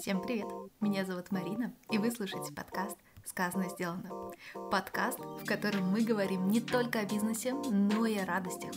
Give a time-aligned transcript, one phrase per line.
[0.00, 0.46] Всем привет!
[0.80, 4.30] Меня зовут Марина, и вы слушаете подкаст «Сказано, сделано».
[4.70, 8.72] Подкаст, в котором мы говорим не только о бизнесе, но и о радостях.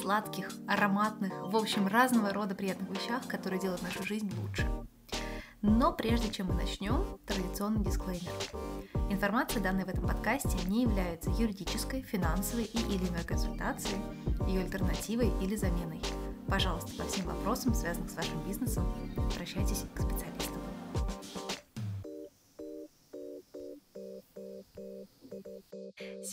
[0.00, 4.66] Сладких, ароматных, в общем, разного рода приятных вещах, которые делают нашу жизнь лучше.
[5.60, 8.32] Но прежде чем мы начнем, традиционный дисклеймер.
[9.10, 14.00] Информация, данная в этом подкасте, не является юридической, финансовой и или иной консультацией,
[14.48, 16.00] ее альтернативой или заменой.
[16.48, 20.33] Пожалуйста, по всем вопросам, связанным с вашим бизнесом, обращайтесь к специалистам.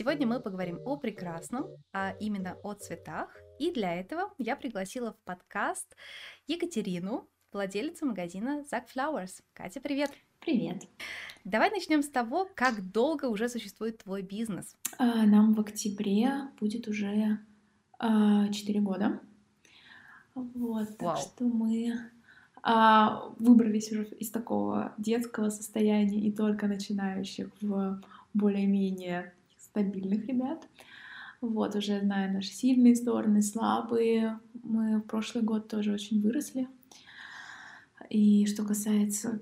[0.02, 3.38] Сегодня мы поговорим о прекрасном, а именно о цветах.
[3.60, 5.96] И для этого я пригласила в подкаст
[6.48, 9.44] Екатерину, владелицу магазина Zack Flowers.
[9.54, 10.10] Катя, привет!
[10.40, 10.88] Привет!
[11.44, 14.76] Давай начнем с того, как долго уже существует твой бизнес.
[14.98, 17.38] А, нам в октябре будет уже
[18.00, 19.20] а, 4 года.
[20.34, 21.18] Вот, так Вау.
[21.18, 21.94] что мы
[22.64, 28.02] а, выбрались уже из такого детского состояния и только начинающих в
[28.34, 29.36] более-менее
[29.72, 30.68] стабильных ребят.
[31.42, 34.40] Вот, уже зная наши сильные стороны, слабые.
[34.64, 36.68] Мы в прошлый год тоже очень выросли.
[38.10, 39.42] И что касается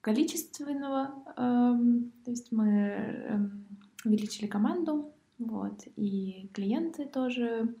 [0.00, 3.66] количественного, эм, то есть мы эм,
[4.04, 7.74] увеличили команду, вот, и клиенты тоже,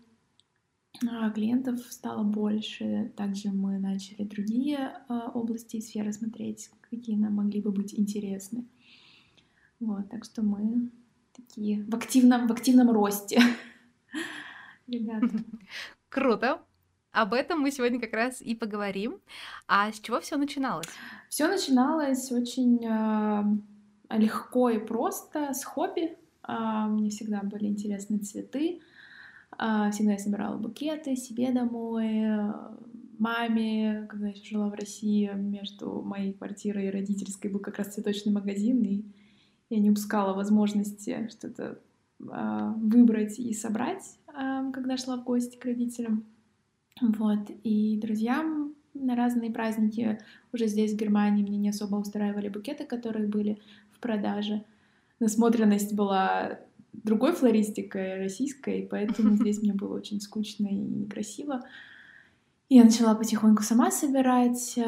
[1.08, 3.12] а, клиентов стало больше.
[3.16, 8.64] Также мы начали другие а, области и сферы смотреть, какие нам могли бы быть интересны.
[9.78, 10.90] Вот, так что мы
[11.40, 13.40] такие в активном, в активном росте.
[14.86, 15.28] Ребята.
[16.08, 16.62] Круто!
[17.12, 19.20] Об этом мы сегодня как раз и поговорим.
[19.66, 20.86] А с чего все начиналось?
[21.28, 23.44] Все начиналось очень а,
[24.10, 26.16] легко и просто с хобби.
[26.42, 28.80] А, мне всегда были интересны цветы.
[29.58, 32.76] А, всегда я собирала букеты себе домой, а,
[33.18, 37.94] маме, когда я еще жила в России, между моей квартирой и родительской был как раз
[37.94, 39.04] цветочный магазин, и
[39.70, 41.78] я не упускала возможности что-то
[42.28, 46.24] а, выбрать и собрать, а, когда шла в гости к родителям.
[47.00, 50.18] Вот, и друзьям на разные праздники
[50.52, 53.58] уже здесь, в Германии, мне не особо устраивали букеты, которые были
[53.92, 54.64] в продаже.
[55.20, 56.58] Насмотренность была
[56.92, 61.62] другой флористикой, российской, поэтому здесь мне было очень скучно и некрасиво.
[62.68, 64.78] Я начала потихоньку сама собирать,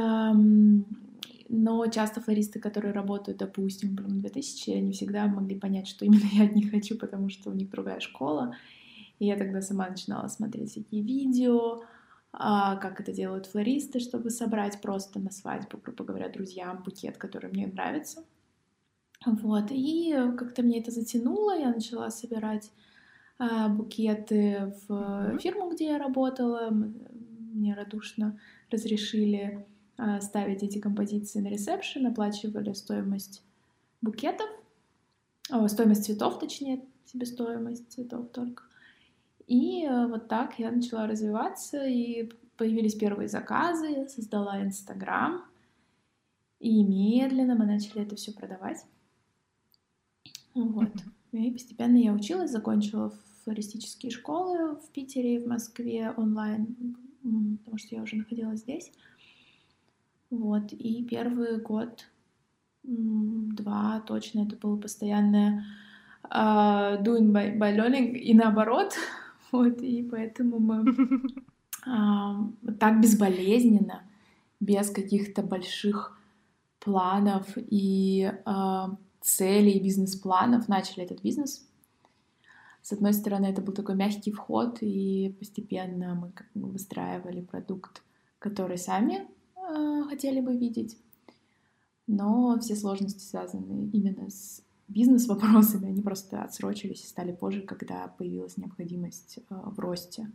[1.55, 6.45] но часто флористы, которые работают, допустим, прям 2000, они всегда могли понять, что именно я
[6.45, 8.57] от них хочу, потому что у них другая школа.
[9.19, 11.83] И я тогда сама начинала смотреть всякие видео,
[12.33, 17.51] а, как это делают флористы, чтобы собрать просто на свадьбу, грубо говоря, друзьям букет, который
[17.51, 18.25] мне нравится.
[19.27, 22.71] Вот, и как-то мне это затянуло, я начала собирать
[23.39, 26.71] а, букеты в фирму, где я работала.
[26.71, 29.67] Мне радушно разрешили
[30.21, 33.43] ставить эти композиции на ресепшн, оплачивали стоимость
[34.01, 34.49] букетов,
[35.51, 38.65] о, стоимость цветов, точнее, себестоимость цветов только.
[39.47, 45.45] И э, вот так я начала развиваться, и появились первые заказы, создала Инстаграм,
[46.61, 48.85] и медленно мы начали это все продавать.
[50.55, 50.93] Вот.
[51.33, 53.13] И постепенно я училась, закончила
[53.45, 56.97] флористические школы в Питере и в Москве онлайн,
[57.59, 58.93] потому что я уже находилась здесь.
[60.33, 60.73] Вот.
[60.73, 62.09] И первый год,
[62.83, 65.67] два точно, это было постоянное
[66.23, 68.95] а, doing by, by learning и наоборот.
[69.53, 69.83] Вот.
[69.83, 70.83] И поэтому мы
[72.63, 74.03] вот так безболезненно,
[74.61, 76.19] без каких-то больших
[76.81, 81.69] планов и а, целей, бизнес-планов начали этот бизнес.
[82.81, 88.03] С одной стороны, это был такой мягкий вход, и постепенно мы как бы выстраивали продукт,
[88.39, 89.29] который сами
[89.69, 90.99] э, хотели бы видеть.
[92.07, 98.57] Но все сложности связаны именно с бизнес-вопросами, они просто отсрочились и стали позже, когда появилась
[98.57, 100.31] необходимость э, в росте.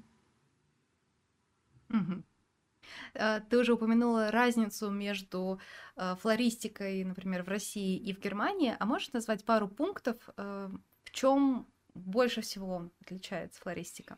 [3.14, 5.60] Э, Ты уже упомянула разницу между
[5.96, 8.76] флористикой, например, в России и в Германии.
[8.80, 14.18] А можешь назвать пару пунктов, в чем больше всего отличается флористика?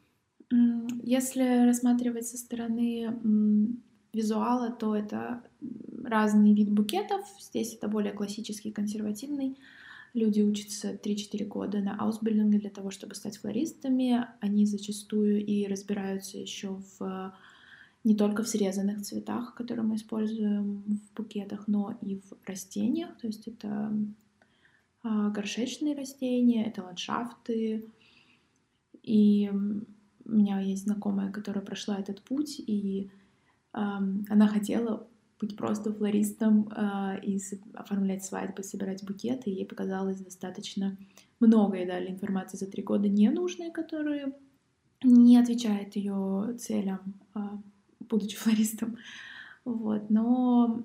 [1.03, 3.79] Если рассматривать со стороны
[4.13, 5.43] визуала, то это
[6.03, 7.25] разный вид букетов.
[7.39, 9.57] Здесь это более классический, консервативный.
[10.13, 14.25] Люди учатся 3-4 года на Ausbildung для того, чтобы стать флористами.
[14.39, 17.33] Они зачастую и разбираются еще в
[18.05, 23.17] не только в срезанных цветах, которые мы используем в букетах, но и в растениях.
[23.17, 23.93] То есть это
[25.03, 27.85] а, горшечные растения, это ландшафты.
[29.03, 29.51] И
[30.25, 33.09] у меня есть знакомая, которая прошла этот путь, и
[33.71, 35.07] она хотела
[35.39, 37.39] быть просто флористом э, и
[37.73, 39.49] оформлять свадьбы, собирать букеты.
[39.49, 40.97] ей показалось достаточно
[41.39, 44.33] много и дали информации за три года ненужной, которые
[45.01, 47.39] не отвечает ее целям, э,
[48.01, 48.97] будучи флористом.
[49.63, 50.81] Вот, но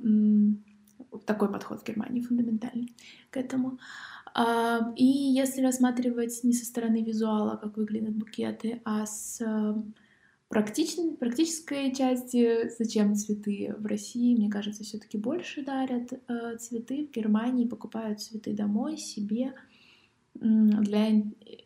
[1.27, 2.95] такой подход в Германии фундаментальный
[3.31, 3.79] к этому.
[4.35, 9.41] А, и если рассматривать не со стороны визуала, как выглядят букеты, а с
[10.55, 17.09] практичной, практической части, зачем цветы в России, мне кажется, все-таки больше дарят э, цветы.
[17.09, 19.53] В Германии покупают цветы домой, себе.
[20.35, 21.11] Для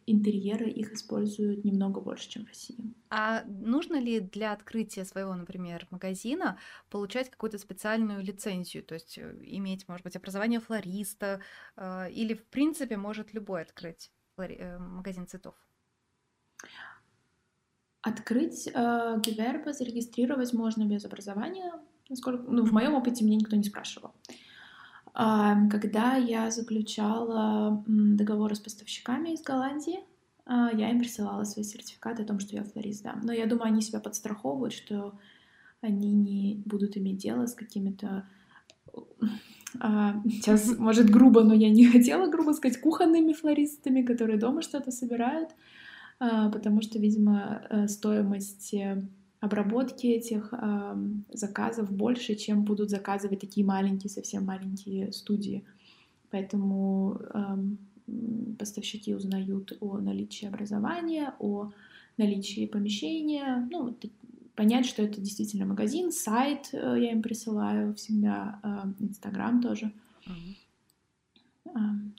[0.06, 2.94] интерьера их используют немного больше, чем в России.
[3.10, 6.58] А нужно ли для открытия своего, например, магазина
[6.90, 11.40] получать какую-то специальную лицензию, то есть э, иметь, может быть, образование флориста,
[11.76, 15.54] э, или в принципе может любой открыть э, магазин цветов?
[18.02, 21.72] Открыть э, Гивербе, зарегистрировать можно без образования,
[22.08, 24.12] насколько, ну, в моем опыте мне никто не спрашивал.
[25.14, 29.98] Когда я заключала договоры с поставщиками из Голландии,
[30.48, 33.18] а, я им присылала свои сертификаты о том, что я флорист, да.
[33.22, 35.18] Но я думаю, они себя подстраховывают, что
[35.82, 38.26] они не будут иметь дело с какими-то
[39.78, 44.90] а, сейчас, может, грубо, но я не хотела грубо сказать, кухонными флористами, которые дома что-то
[44.90, 45.50] собирают,
[46.18, 48.74] потому что, видимо, э, стоимость
[49.40, 50.52] обработки этих
[51.32, 55.64] заказов больше, чем будут заказывать такие маленькие, совсем маленькие студии.
[56.30, 57.20] Поэтому
[58.58, 61.70] поставщики узнают о наличии образования, о
[62.16, 63.96] наличии помещения, ну,
[64.58, 69.92] понять, что это действительно магазин, сайт э, я им присылаю всегда, э, Инстаграм тоже.
[70.26, 70.56] Mm-hmm.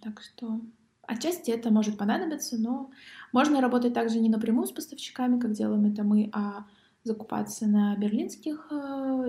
[0.01, 0.61] Так что
[1.09, 2.91] отчасти это может понадобиться, но
[3.31, 6.65] можно работать также не напрямую с поставщиками, как делаем это мы, а
[7.03, 8.75] закупаться на берлинских э,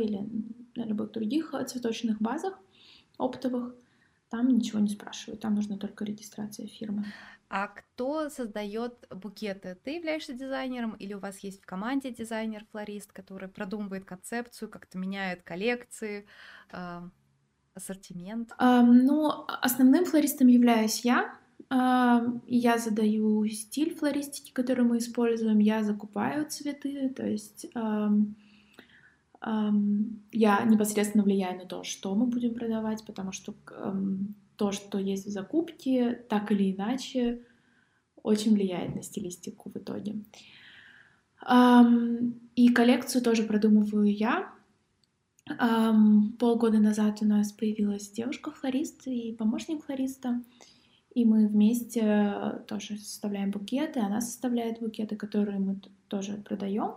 [0.02, 0.28] или
[0.76, 2.58] на любых других цветочных базах
[3.18, 3.74] оптовых.
[4.28, 7.04] Там ничего не спрашивают, там нужна только регистрация фирмы.
[7.48, 9.76] А кто создает букеты?
[9.82, 15.42] Ты являешься дизайнером или у вас есть в команде дизайнер-флорист, который продумывает концепцию, как-то меняет
[15.42, 16.26] коллекции,
[16.72, 17.00] э,
[17.74, 18.52] ассортимент?
[18.60, 21.39] Um, ну, основным флористом являюсь я.
[21.72, 27.66] Я задаю стиль флористики, который мы используем, я закупаю цветы, то есть
[29.42, 33.54] я непосредственно влияю на то, что мы будем продавать, потому что
[34.56, 37.44] то, что есть в закупке, так или иначе,
[38.22, 40.16] очень влияет на стилистику в итоге.
[42.56, 44.52] И коллекцию тоже продумываю я.
[46.38, 50.42] Полгода назад у нас появилась девушка-флорист и помощник флориста.
[51.14, 56.94] И мы вместе тоже составляем букеты, она составляет букеты, которые мы тоже продаем.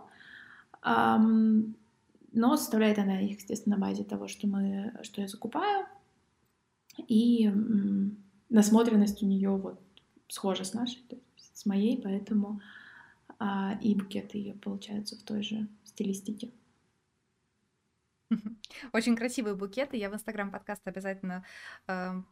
[0.82, 5.86] Но составляет она их, естественно, на базе того, что, мы, что я закупаю.
[7.08, 7.50] И
[8.48, 9.80] насмотренность у нее вот
[10.28, 11.02] схожа с нашей,
[11.36, 12.60] с моей, поэтому
[13.38, 16.50] а, и букеты ее получаются в той же стилистике.
[18.92, 19.96] Очень красивые букеты.
[19.96, 21.44] Я в инстаграм подкаста обязательно
[21.86, 22.22] э,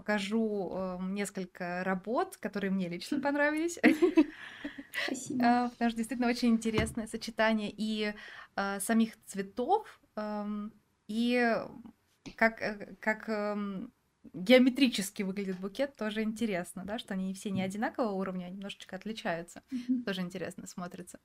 [0.00, 3.78] покажу э, несколько работ, которые мне лично понравились.
[5.04, 5.44] Спасибо.
[5.44, 8.14] Э, потому что действительно очень интересное сочетание и
[8.56, 10.72] э, самих цветов, эм,
[11.06, 11.54] и
[12.34, 12.62] как,
[13.00, 13.92] как эм,
[14.32, 19.62] геометрически выглядит букет, тоже интересно, да, что они все не одинакового уровня, а немножечко отличаются.
[20.06, 21.18] Тоже интересно смотрится.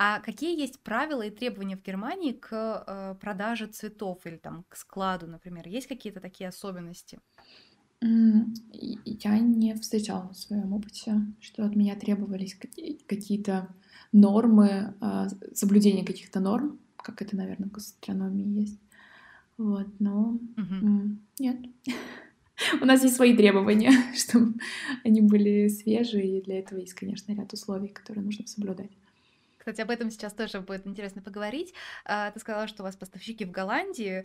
[0.00, 4.76] А какие есть правила и требования в Германии к э, продаже цветов или там к
[4.76, 5.66] складу, например?
[5.66, 7.18] Есть какие-то такие особенности?
[8.00, 12.56] Я не встречала в своем опыте, что от меня требовались
[13.08, 13.74] какие-то
[14.12, 18.80] нормы, а, соблюдение каких-то норм, как это, наверное, в гастрономии есть.
[19.56, 21.18] Вот, но угу.
[21.40, 21.56] нет.
[22.80, 24.54] У нас есть свои требования, чтобы
[25.02, 28.92] они были свежие, и для этого есть, конечно, ряд условий, которые нужно соблюдать.
[29.68, 31.74] Кстати, об этом сейчас тоже будет интересно поговорить.
[32.06, 34.24] А, ты сказала, что у вас поставщики в Голландии.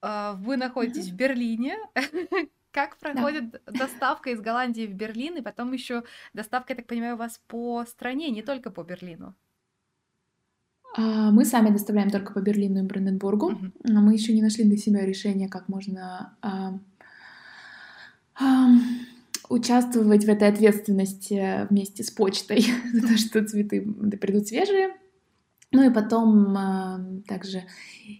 [0.00, 1.12] А, вы находитесь mm-hmm.
[1.12, 1.76] в Берлине.
[2.70, 3.58] Как проходит да.
[3.66, 7.84] доставка из Голландии в Берлин, и потом еще доставка, я так понимаю, у вас по
[7.84, 9.34] стране, не только по Берлину?
[10.96, 13.50] А, мы сами доставляем только по Берлину и Бранденбургу.
[13.50, 13.72] Uh-huh.
[13.84, 16.34] Мы еще не нашли для себя решения, как можно
[19.48, 22.60] участвовать в этой ответственности вместе с почтой
[22.92, 23.82] за то, что цветы
[24.20, 24.90] придут свежие.
[25.70, 27.64] Ну и потом э, также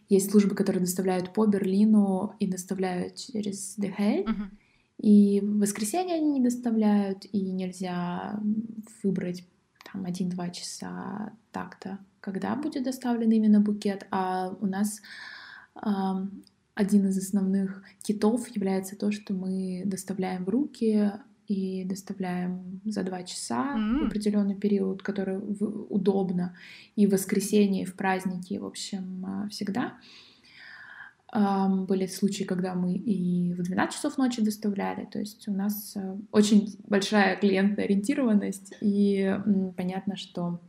[0.09, 3.79] есть службы, которые доставляют по Берлину и доставляют через.
[3.79, 4.27] Uh-huh.
[4.99, 8.39] И в воскресенье они не доставляют, и нельзя
[9.03, 9.45] выбрать
[9.91, 14.07] там один-два часа так-то, когда будет доставлен именно букет.
[14.11, 15.01] А у нас
[16.79, 21.11] один из основных китов является то, что мы доставляем в руки
[21.49, 23.99] и доставляем за два часа mm-hmm.
[23.99, 26.57] в определенный период, который удобно
[26.95, 29.99] и в воскресенье, и в праздники, в общем, а, всегда.
[31.35, 36.17] Были случаи, когда мы и в 12 часов ночи доставляли, то есть у нас а,
[36.31, 39.37] очень большая клиентная ориентированность, и
[39.77, 40.61] понятно, что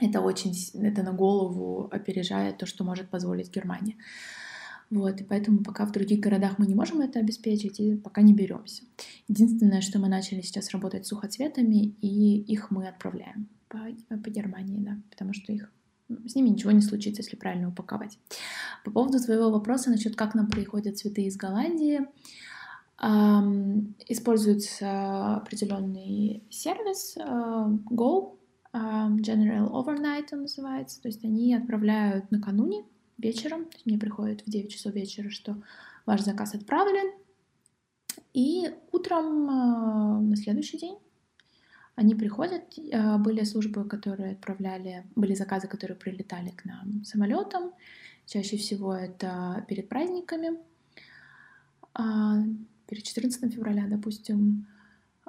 [0.00, 3.94] это очень, это на голову опережает то, что может позволить Германия.
[4.90, 8.32] Вот, и поэтому пока в других городах мы не можем это обеспечить и пока не
[8.32, 8.84] беремся.
[9.26, 13.78] Единственное, что мы начали сейчас работать с сухоцветами, и их мы отправляем по,
[14.22, 15.72] по Германии, да, потому что их
[16.26, 18.18] с ними ничего не случится, если правильно упаковать.
[18.84, 22.02] По поводу твоего вопроса насчет, как нам приходят цветы из Голландии,
[24.08, 27.20] используется определенный сервис э,
[27.90, 28.38] Go,
[28.72, 32.84] э, General Overnight он называется, то есть они отправляют накануне
[33.18, 35.62] вечером, мне приходит в 9 часов вечера, что
[36.04, 37.12] ваш заказ отправлен,
[38.32, 40.98] и утром э, на следующий день
[41.94, 42.78] они приходят.
[42.78, 47.72] Э, были службы, которые отправляли, были заказы, которые прилетали к нам самолетом.
[48.26, 50.58] Чаще всего это перед праздниками,
[51.94, 52.42] а,
[52.88, 54.66] перед 14 февраля, допустим.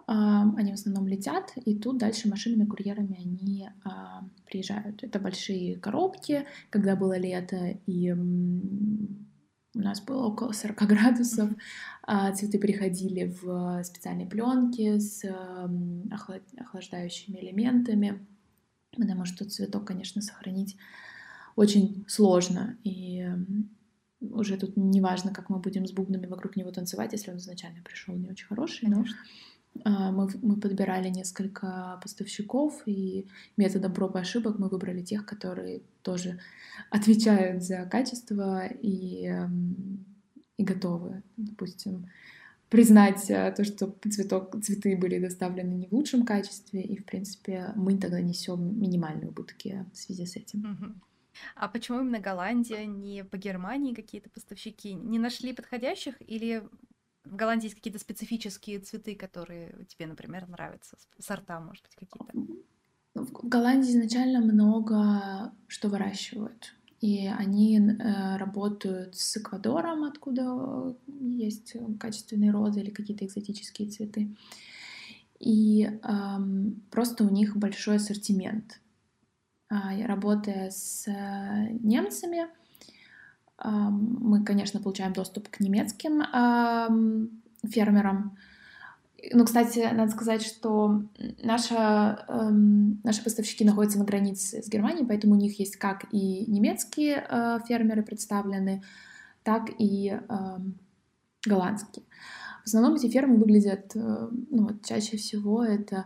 [0.08, 5.04] Они в основном летят, и тут дальше машинами-курьерами они а, приезжают.
[5.04, 11.50] Это большие коробки, когда было лето, и у нас было около 40 градусов,
[12.04, 15.26] а цветы приходили в специальные пленки с
[16.58, 18.26] охлаждающими элементами,
[18.96, 20.78] потому что цветок, конечно, сохранить
[21.58, 23.28] очень сложно, и
[24.22, 27.84] уже тут не важно, как мы будем с бубнами вокруг него танцевать, если он изначально
[27.84, 29.04] пришел не очень хороший, но а,
[29.86, 36.40] мы, мы подбирали несколько поставщиков, и методом проб и ошибок мы выбрали тех, которые тоже
[36.90, 39.32] отвечают за качество и,
[40.58, 42.08] и готовы, допустим,
[42.70, 47.72] признать а, то, что цветок, цветы были доставлены не в лучшем качестве, и, в принципе,
[47.76, 51.02] мы тогда несем минимальные убытки в связи с этим.
[51.56, 54.94] А почему именно Голландия, не по Германии какие-то поставщики?
[54.94, 56.64] Не нашли подходящих или
[57.32, 60.98] в Голландии есть какие-то специфические цветы, которые тебе, например, нравятся?
[61.20, 62.64] Сорта, может быть, какие-то?
[63.14, 66.74] Ну, в Голландии изначально много что выращивают.
[67.00, 74.36] И они э, работают с Эквадором, откуда есть качественные розы или какие-то экзотические цветы.
[75.40, 76.00] И э,
[76.90, 78.82] просто у них большой ассортимент.
[79.70, 82.48] Э, работая с э, немцами,
[83.64, 86.22] мы, конечно, получаем доступ к немецким
[87.68, 88.38] фермерам.
[89.34, 91.04] Ну, кстати, надо сказать, что
[91.42, 92.26] наша,
[93.04, 97.60] наши поставщики находятся на границе с Германией, поэтому у них есть как и немецкие э,
[97.68, 98.84] фермеры представлены,
[99.44, 100.20] так и
[101.48, 102.06] голландские.
[102.64, 106.06] В основном эти фермы выглядят, э, ну, вот чаще всего это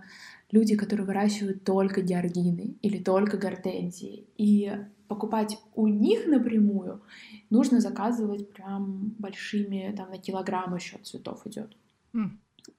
[0.51, 4.27] люди, которые выращивают только георгины или только гортензии.
[4.38, 4.72] И
[5.12, 7.01] покупать у них напрямую
[7.50, 11.75] нужно заказывать прям большими, там на килограмм еще цветов идет.
[12.13, 12.30] Mm.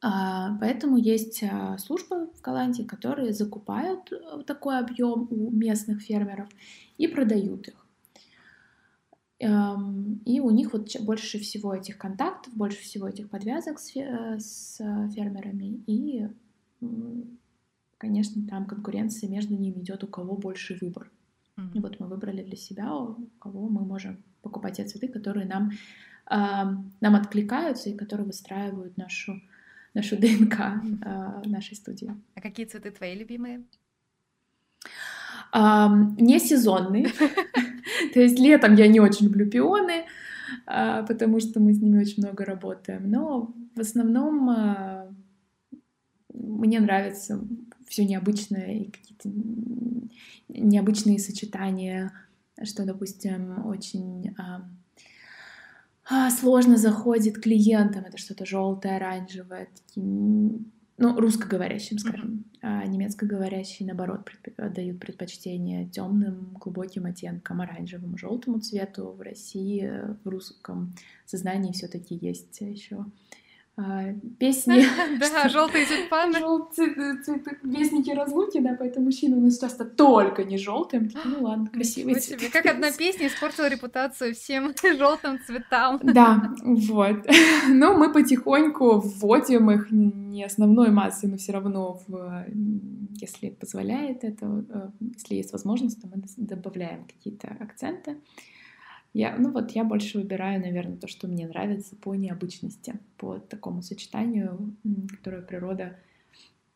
[0.01, 6.49] А, поэтому есть а, службы в Голландии, которые закупают э, такой объем у местных фермеров
[6.97, 7.87] и продают их.
[9.41, 14.39] Эм, и у них вот больше всего этих контактов, больше всего этих подвязок с, э,
[14.39, 14.79] с
[15.15, 15.83] фермерами.
[15.87, 16.29] И,
[17.99, 21.11] конечно, там конкуренция между ними идет, у кого больше выбор.
[21.57, 21.71] Mm-hmm.
[21.75, 25.71] И вот мы выбрали для себя, у кого мы можем покупать те цветы, которые нам,
[26.31, 26.35] э,
[27.01, 29.41] нам откликаются и которые выстраивают нашу,
[29.95, 32.15] нашу ДНК э, нашей студии.
[32.35, 33.63] А какие цветы твои любимые?
[35.53, 37.07] Э, не сезонные.
[38.15, 40.05] То есть летом я не очень люблю пионы,
[40.67, 43.11] э, потому что мы с ними очень много работаем.
[43.11, 45.13] Но в основном э,
[46.33, 47.41] мне нравится
[47.93, 49.29] все необычное и какие-то
[50.49, 52.11] необычные сочетания,
[52.65, 54.67] что, допустим, очень а,
[56.09, 58.07] а, сложно заходит клиентам.
[58.07, 62.59] Это что-то желтое, оранжевое, такие, ну, русскоговорящим, скажем, mm-hmm.
[62.63, 64.75] а немецкоговорящие, наоборот, предп...
[64.75, 69.13] дают предпочтение темным, глубоким оттенкам, оранжевому, желтому цвету.
[69.13, 69.87] В России,
[70.25, 70.95] в русском
[71.27, 73.05] сознании все-таки есть еще
[74.38, 74.85] песни.
[75.19, 76.38] Да, желтые тюльпаны.
[77.62, 81.11] Вестники разлуки, да, поэтому мужчины у нас часто только не желтые.
[81.25, 82.50] Ну ладно, красивые цветы.
[82.50, 86.00] Как одна песня испортила репутацию всем желтым цветам.
[86.02, 87.26] Да, вот.
[87.69, 92.00] Но мы потихоньку вводим их не основной массой, но все равно,
[93.14, 98.17] если позволяет это, э, если есть возможность, то мы добавляем какие-то акценты.
[99.14, 103.83] Я, ну вот я больше выбираю, наверное, то, что мне нравится по необычности, по такому
[103.83, 104.75] сочетанию,
[105.11, 105.97] которое природа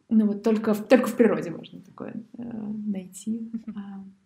[0.08, 3.70] ну вот только, только в природе можно такое э, найти э,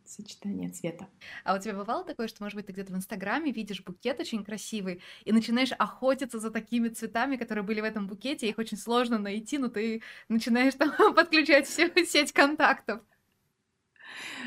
[0.05, 1.09] сочетание цвета.
[1.43, 4.45] А у тебя бывало такое, что, может быть, ты где-то в Инстаграме видишь букет очень
[4.45, 9.19] красивый и начинаешь охотиться за такими цветами, которые были в этом букете, их очень сложно
[9.19, 13.01] найти, но ты начинаешь там подключать всю сеть контактов.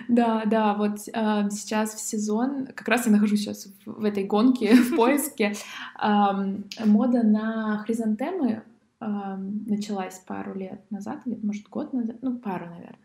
[0.08, 4.26] Да, да, вот э, сейчас в сезон, как раз я нахожусь сейчас в, в этой
[4.26, 5.54] гонке, в поиске,
[6.02, 8.64] э, мода на хризантемы
[9.00, 13.00] началась пару лет назад, может, год назад, ну, пару, наверное.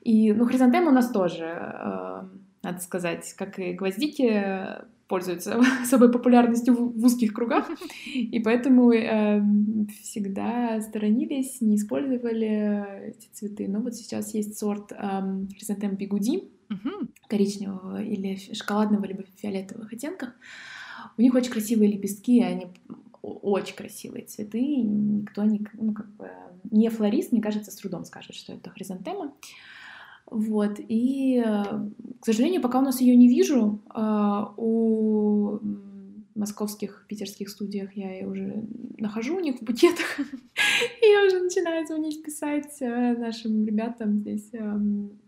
[0.00, 2.22] И, ну, хризантемы у нас тоже, э,
[2.62, 4.78] надо сказать, как и гвоздики,
[5.10, 7.68] пользуются особой популярностью в, узких кругах,
[8.06, 9.42] и поэтому э,
[10.02, 13.66] всегда сторонились, не использовали эти цветы.
[13.68, 14.96] Но вот сейчас есть сорт э,
[15.56, 16.44] хризантем бигуди,
[17.26, 20.32] коричневого или шоколадного, либо фиолетовых оттенках.
[21.18, 22.68] У них очень красивые лепестки, они
[23.20, 26.30] очень красивые цветы, никто не, ну, как бы,
[26.70, 29.32] не флорист, мне кажется, с трудом скажет, что это хризантема.
[30.26, 31.42] Вот, и,
[32.20, 35.58] к сожалению, пока у нас ее не вижу, а, у
[36.34, 38.64] московских, питерских студиях я ее уже
[38.98, 44.48] нахожу у них в букетах, и я уже начинаю звонить, писать э, нашим ребятам здесь,
[44.52, 45.18] эм,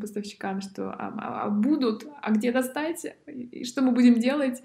[0.00, 4.62] поставщикам, что а, а, будут, а где достать, и что мы будем делать.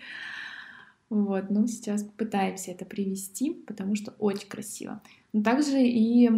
[1.09, 5.01] Вот, ну, сейчас пытаемся это привести, потому что очень красиво.
[5.31, 6.29] Но также и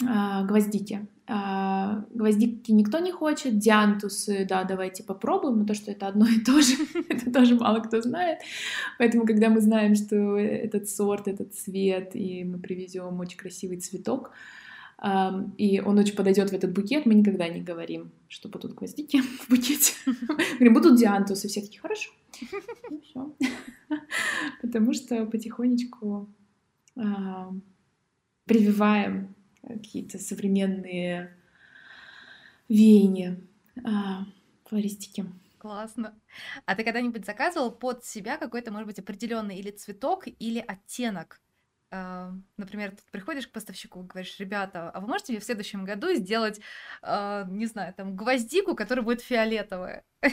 [0.00, 1.06] гвоздики.
[1.26, 6.40] А, гвоздики никто не хочет, диантусы, да, давайте попробуем, но то, что это одно и
[6.40, 6.74] то же,
[7.08, 8.40] это тоже мало кто знает.
[8.98, 14.32] Поэтому, когда мы знаем, что этот сорт, этот цвет, и мы привезем очень красивый цветок,
[15.58, 19.48] и он очень подойдет в этот букет, мы никогда не говорим, что будут гвоздики в
[19.48, 19.94] букете.
[20.54, 22.10] Говорим, будут диантусы, все такие, хорошо.
[24.62, 26.28] Потому что потихонечку
[28.46, 29.34] прививаем
[29.66, 31.36] какие-то современные
[32.68, 33.40] веяния
[33.84, 34.24] а,
[34.64, 35.26] флористики.
[35.58, 36.20] Классно.
[36.66, 41.40] А ты когда-нибудь заказывал под себя какой-то, может быть, определенный или цветок, или оттенок?
[41.94, 45.84] А, например, ты приходишь к поставщику и говоришь, ребята, а вы можете мне в следующем
[45.84, 46.60] году сделать,
[47.02, 50.02] а, не знаю, там, гвоздику, которая будет фиолетовая?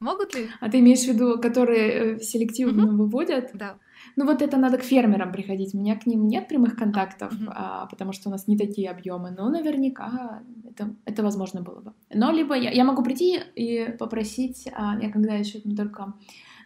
[0.00, 0.48] Могут ли?
[0.60, 3.50] А ты имеешь в виду, которые э, селективно выводят?
[3.54, 3.78] Да.
[4.14, 5.74] Ну вот это надо к фермерам приходить.
[5.74, 9.30] У меня к ним нет прямых контактов, а, потому что у нас не такие объемы.
[9.30, 11.92] Но наверняка это, это возможно было бы.
[12.14, 16.14] Но либо я, я могу прийти и попросить, а, я когда еще только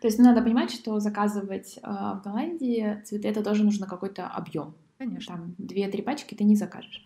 [0.00, 4.74] то есть надо понимать, что заказывать э, в Голландии цветы это тоже нужно какой-то объем.
[4.98, 5.34] Конечно.
[5.34, 7.04] Там две-три пачки ты не закажешь.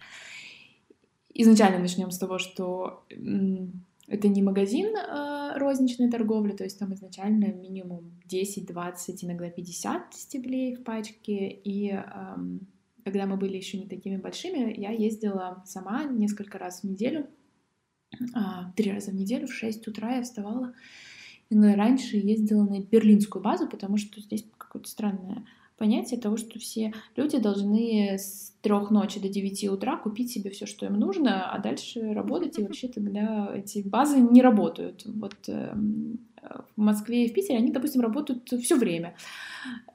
[1.32, 3.04] Изначально начнем с того, что
[4.06, 10.14] это не магазин э, розничной торговли, то есть там изначально минимум 10, 20, иногда 50
[10.14, 11.48] стеблей в пачке.
[11.48, 12.02] И э,
[13.04, 17.26] когда мы были еще не такими большими, я ездила сама несколько раз в неделю,
[18.12, 18.16] э,
[18.76, 20.74] три раза в неделю, в 6 утра я вставала
[21.54, 25.44] раньше ездила на берлинскую базу, потому что здесь какое-то странное
[25.76, 30.66] понятие того, что все люди должны с трех ночи до девяти утра купить себе все,
[30.66, 35.02] что им нужно, а дальше работать, и вообще тогда эти базы не работают.
[35.04, 35.74] Вот э,
[36.76, 39.16] в Москве и в Питере они, допустим, работают все время.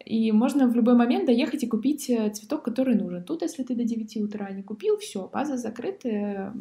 [0.06, 3.24] И можно в любой момент доехать и купить э, цветок, который нужен.
[3.24, 6.54] Тут, если ты до 9 утра не купил, все, база закрыта,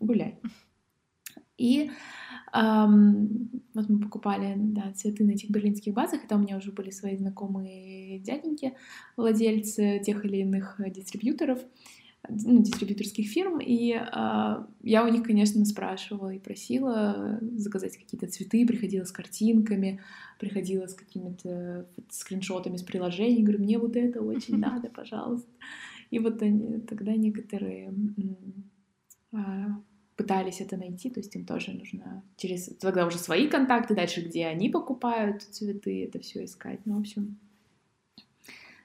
[0.00, 0.38] гуляй.
[1.56, 1.90] И
[2.54, 6.90] вот мы покупали да, цветы на этих берлинских базах, и там у меня уже были
[6.90, 8.74] свои знакомые дяденьки,
[9.16, 11.58] владельцы тех или иных э, дистрибьюторов,
[12.28, 18.66] ну, дистрибьюторских фирм, и uh, я у них, конечно, спрашивала и просила заказать какие-то цветы,
[18.66, 20.00] приходила с картинками,
[20.38, 25.50] приходила с какими-то скриншотами с приложений, говорю, мне вот это очень надо, пожалуйста.
[26.10, 27.92] И вот они, тогда некоторые
[29.32, 29.74] uh,
[30.16, 34.46] пытались это найти, то есть им тоже нужно через тогда уже свои контакты, дальше где
[34.46, 36.80] они покупают цветы, это все искать.
[36.84, 37.38] Ну, в общем,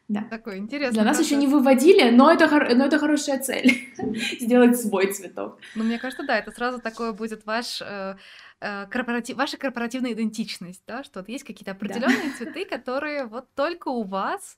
[0.09, 0.23] да.
[0.23, 0.93] Такой интересный.
[0.93, 1.31] Для нас процесс.
[1.31, 3.93] еще не выводили, но это, но это хорошая цель
[4.39, 5.59] сделать свой цветок.
[5.75, 8.15] Ну, мне кажется, да, это сразу такое будет ваш э,
[8.59, 12.37] э, корпоратив, ваша корпоративная идентичность, да, что вот есть какие-то определенные да.
[12.37, 14.57] цветы, которые вот только у вас,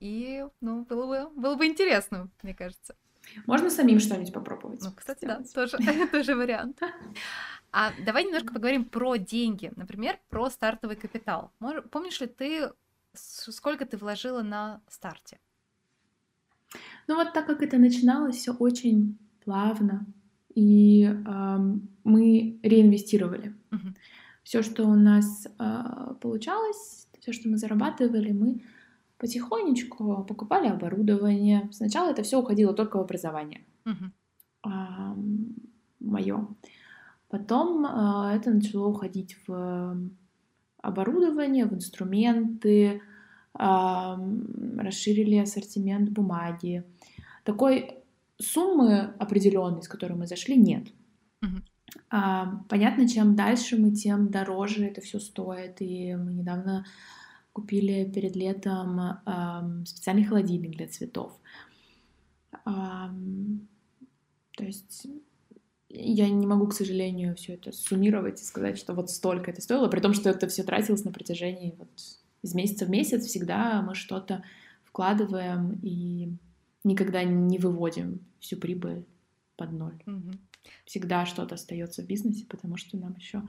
[0.00, 2.96] и, ну, было бы, было бы интересно, мне кажется.
[3.46, 4.82] Можно самим что-нибудь попробовать.
[4.82, 5.52] Ну, кстати, сделать.
[5.54, 5.78] да, тоже,
[6.12, 6.80] тоже вариант.
[7.72, 11.52] А давай немножко поговорим про деньги, например, про стартовый капитал.
[11.90, 12.72] помнишь ли ты,
[13.12, 15.38] сколько ты вложила на старте?
[17.06, 20.06] Ну вот так как это начиналось, все очень плавно,
[20.54, 21.56] и э,
[22.04, 23.54] мы реинвестировали.
[23.70, 23.94] Угу.
[24.42, 28.62] все, что у нас э, получалось, все, что мы зарабатывали, мы
[29.18, 31.68] потихонечку покупали оборудование.
[31.72, 33.64] Сначала это все уходило только в образование.
[34.62, 35.16] А,
[36.00, 36.48] мое.
[37.28, 39.96] Потом а, это начало уходить в
[40.82, 43.02] оборудование, в инструменты,
[43.54, 44.18] а,
[44.78, 46.84] расширили ассортимент бумаги.
[47.44, 48.02] Такой
[48.38, 50.88] суммы определенной, с которой мы зашли, нет.
[52.10, 55.80] А, понятно, чем дальше мы, тем дороже это все стоит.
[55.80, 56.84] И мы недавно
[57.56, 61.32] купили перед летом ам, специальный холодильник для цветов.
[62.66, 63.66] Ам,
[64.58, 65.06] то есть
[65.88, 69.88] я не могу, к сожалению, все это суммировать и сказать, что вот столько это стоило,
[69.88, 71.88] при том, что это все тратилось на протяжении вот
[72.42, 74.44] из месяца в месяц всегда мы что-то
[74.84, 76.28] вкладываем и
[76.84, 79.06] никогда не выводим всю прибыль
[79.56, 80.02] под ноль.
[80.04, 80.38] Мгм.
[80.84, 83.40] Всегда что-то остается в бизнесе, потому что нам еще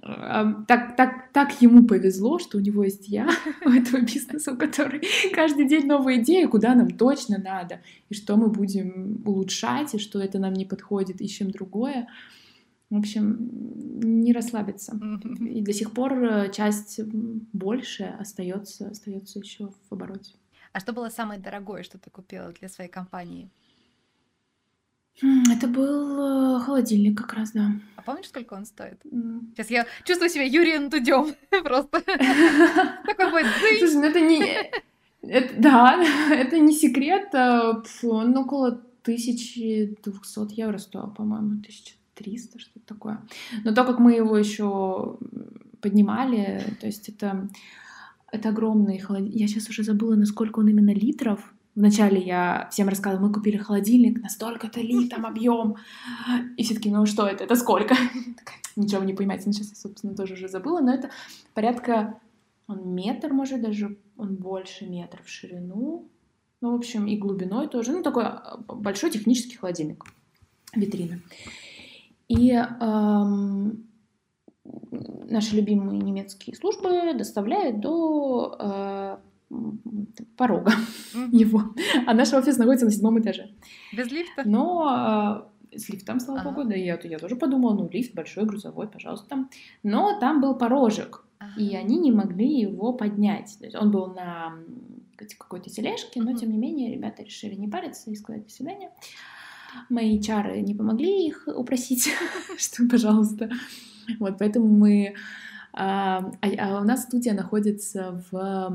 [0.00, 3.28] так, так, так ему повезло, что у него есть я
[3.66, 5.02] у этого бизнеса, у которой
[5.34, 10.20] каждый день новые идеи, куда нам точно надо, и что мы будем улучшать, и что
[10.20, 12.08] это нам не подходит, ищем другое.
[12.88, 13.50] В общем,
[14.00, 14.98] не расслабиться.
[15.40, 17.00] И до сих пор э, часть
[17.52, 20.36] больше остается, остается еще в обороте.
[20.72, 23.50] А что было самое дорогое, что ты купила для своей компании?
[25.22, 27.72] Это был э, холодильник как раз, да.
[27.96, 29.00] А помнишь, сколько он стоит?
[29.10, 29.52] М.
[29.54, 32.00] Сейчас я чувствую себя Юрием Дудем просто.
[33.06, 33.46] Такой будет.
[33.78, 34.70] Слушай, ну это не...
[35.58, 37.34] да, это не секрет.
[37.34, 38.68] а, Он около
[39.02, 43.22] 1200 евро стоил, по-моему, 1300, что-то такое.
[43.64, 45.16] Но то, как мы его еще
[45.80, 47.48] поднимали, то есть это,
[48.32, 49.36] это огромный холодильник.
[49.40, 51.54] Я сейчас уже забыла, насколько он именно литров.
[51.76, 55.76] Вначале я всем рассказывала, мы купили холодильник, настолько-то литром объем.
[56.56, 57.94] И все таки ну что это, это сколько?
[58.76, 61.10] Ничего вы не понимаете, ну сейчас я, собственно, тоже уже забыла, но это
[61.54, 62.18] порядка
[62.66, 66.08] он метр, может, даже он больше метра в ширину.
[66.62, 67.92] Ну, в общем, и глубиной тоже.
[67.92, 70.04] Ну, такой а, большой технический холодильник.
[70.74, 71.20] Витрина.
[72.28, 73.84] И ам,
[74.64, 79.18] наши любимые немецкие службы доставляют до э,
[80.36, 80.72] порога
[81.14, 81.30] Мгм.
[81.30, 81.62] его.
[82.06, 83.50] А наш офис находится на седьмом этаже.
[83.92, 84.42] Без лифта?
[84.44, 86.50] Но э, с лифтом, слава Ага.
[86.50, 89.46] богу, да, я, я тоже подумала, ну, лифт большой, грузовой, пожалуйста.
[89.82, 91.24] Но там был порожек,
[91.56, 91.78] и Ага.
[91.78, 93.56] они не могли его поднять.
[93.58, 94.54] То есть он был на
[95.38, 98.90] какой-то тележке, но тем не менее ребята решили не париться и сказать до свидания.
[99.90, 102.08] Мои чары не помогли их упросить,
[102.58, 103.50] что, пожалуйста.
[104.18, 105.14] Вот, поэтому мы...
[105.72, 108.70] а, а- а у нас студия находится в, а,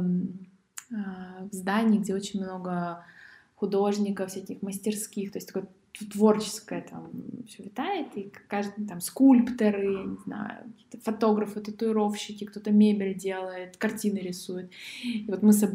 [0.92, 3.04] в здании, где очень много
[3.56, 5.68] художников, всяких мастерских, то есть такое
[6.12, 7.10] творческое там
[7.48, 10.64] все витает, и каждый там скульпторы, я не знаю,
[11.04, 14.70] фотографы, татуировщики, кто-то мебель делает, картины рисует.
[15.04, 15.70] И вот мы с-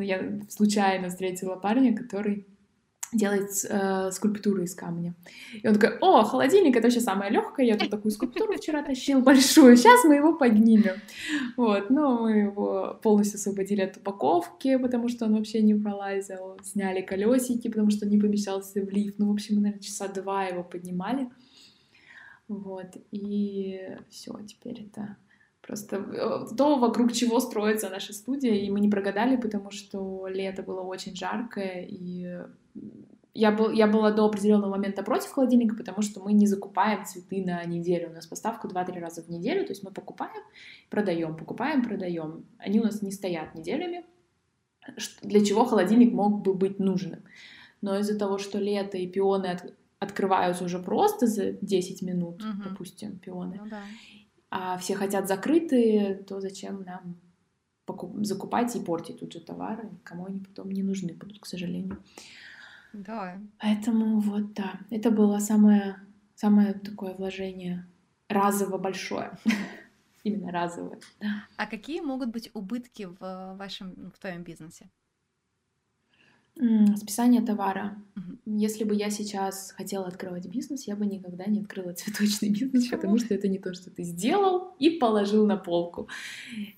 [0.00, 2.46] я случайно встретила парня, который
[3.12, 5.14] делает э, скульптуры из камня.
[5.52, 9.20] И он такой, о, холодильник, это вообще самое легкое, я тут такую скульптуру вчера тащил
[9.22, 10.96] большую, сейчас мы его поднимем.
[11.56, 17.00] Вот, но мы его полностью освободили от упаковки, потому что он вообще не пролазил, сняли
[17.00, 19.18] колесики, потому что не помещался в лифт.
[19.18, 21.28] Ну, в общем, мы, наверное, часа два его поднимали.
[22.48, 25.16] Вот, и все, теперь это
[25.68, 30.62] просто э, то, вокруг чего строится наша студия, и мы не прогадали, потому что лето
[30.62, 32.26] было очень жаркое, и
[33.34, 37.44] я, был, я была до определенного момента против холодильника, потому что мы не закупаем цветы
[37.44, 38.08] на неделю.
[38.10, 40.42] У нас поставка 2-3 раза в неделю, то есть мы покупаем,
[40.90, 42.44] продаем, покупаем, продаем.
[42.58, 44.04] Они у нас не стоят неделями,
[45.22, 47.20] для чего холодильник мог бы быть нужным.
[47.82, 52.62] Но из-за того, что лето и пионы от- открываются уже просто за 10 минут, Мгм.
[52.70, 53.82] допустим, пионы, Ну да.
[54.50, 57.16] А все хотят закрытые, то зачем нам
[57.86, 62.02] покуп- закупать и портить тут же товары, кому они потом не нужны будут, к сожалению.
[62.92, 63.38] Да.
[63.58, 65.96] Поэтому вот, да, это было самое,
[66.34, 67.86] самое такое вложение
[68.28, 69.32] разово большое.
[70.24, 71.00] Именно разовое.
[71.20, 71.44] Да.
[71.56, 74.90] А какие могут быть убытки в вашем, в твоем бизнесе?
[76.96, 77.96] Списание товара.
[78.46, 82.96] Если бы я сейчас хотела открывать бизнес, я бы никогда не открыла цветочный бизнес, Почему?
[82.96, 86.08] потому что это не то, что ты сделал и положил на полку.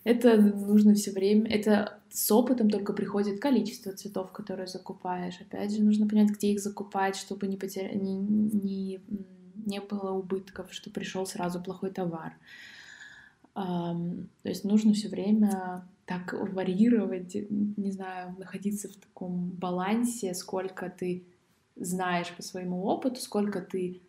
[0.05, 5.41] Это нужно все время, это с опытом только приходит количество цветов, которые закупаешь.
[5.41, 7.95] Опять же, нужно понять, где их закупать, чтобы не, потеря...
[7.95, 9.01] не, не,
[9.65, 12.35] не было убытков, что пришел сразу плохой товар.
[13.55, 21.25] То есть нужно все время так варьировать, не знаю, находиться в таком балансе, сколько ты
[21.77, 24.03] знаешь по своему опыту, сколько ты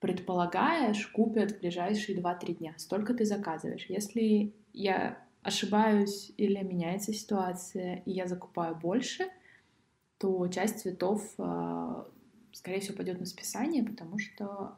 [0.00, 2.74] предполагаешь, купят в ближайшие 2-3 дня.
[2.76, 3.86] Столько ты заказываешь.
[3.88, 9.24] Если я ошибаюсь или меняется ситуация, и я закупаю больше,
[10.18, 12.06] то часть цветов, а,
[12.52, 14.76] скорее всего, пойдет на списание, потому что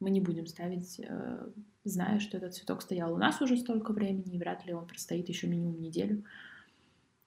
[0.00, 1.48] мы не будем ставить, э,
[1.88, 5.28] зная, что этот цветок стоял у нас уже столько времени, и вряд ли он простоит
[5.28, 6.24] еще минимум неделю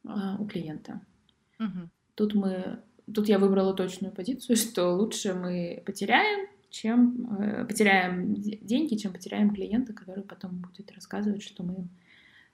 [0.06, 1.02] а, у клиента.
[1.60, 1.90] Угу.
[2.16, 2.80] Тут мы,
[3.14, 9.54] тут я выбрала точную позицию, что лучше мы потеряем, чем э, потеряем деньги, чем потеряем
[9.54, 11.88] клиента, который потом будет рассказывать, что мы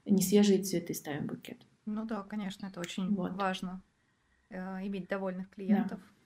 [0.06, 1.58] не свежие цветы ставим в букет.
[1.86, 3.34] Ну да, конечно, это очень вот.
[3.34, 3.82] важно
[4.50, 6.00] э, иметь довольных клиентов.
[6.00, 6.17] Да.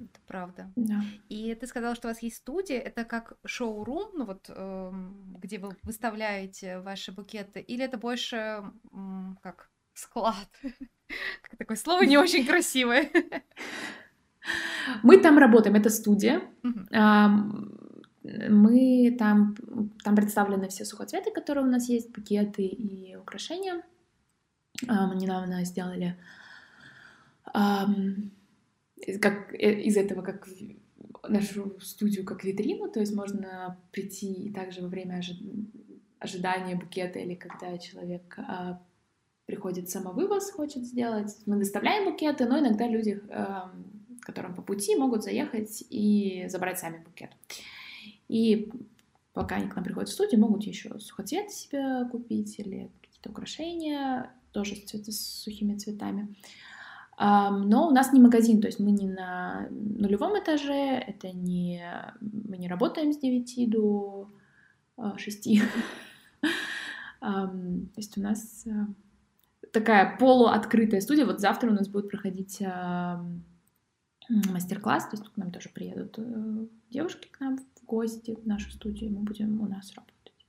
[0.00, 0.72] Это правда.
[0.76, 1.00] Да.
[1.28, 2.78] И ты сказала, что у вас есть студия.
[2.78, 4.92] Это как шоу-рум, ну вот, э,
[5.42, 8.62] где вы выставляете ваши букеты, или это больше э,
[9.42, 10.48] как склад?
[11.58, 13.10] Такое слово не очень красивое.
[15.02, 16.42] Мы там работаем, это студия.
[18.22, 19.54] Мы там,
[20.02, 23.82] там представлены все сухоцветы, которые у нас есть, букеты и украшения.
[24.82, 26.16] Мы недавно сделали
[29.20, 30.48] как, э, из этого как
[31.28, 35.20] нашу студию как витрину, то есть можно прийти и также во время
[36.18, 38.80] ожидания букета или когда человек а,
[39.44, 43.20] приходит самовывоз, хочет сделать, мы доставляем букеты, но иногда люди
[44.26, 47.30] которым по пути могут заехать и забрать сами букет.
[48.26, 48.72] И
[49.32, 54.32] пока они к нам приходят в студию, могут еще сухоцвет себе купить или какие-то украшения,
[54.50, 56.34] тоже с, цвет, с сухими цветами.
[57.18, 61.82] Но у нас не магазин, то есть мы не на нулевом этаже, это не...
[62.20, 64.30] Мы не работаем с 9 до
[65.16, 65.48] 6.
[67.20, 67.50] То
[67.96, 68.70] есть у нас э,
[69.72, 71.24] такая полуоткрытая студия.
[71.24, 72.62] Вот завтра у нас будет проходить
[74.28, 78.70] мастер-класс, то есть к нам тоже приедут э, девушки к нам в гости в нашу
[78.70, 80.46] студию, мы будем у нас работать.